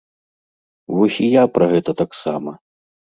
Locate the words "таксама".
2.01-2.55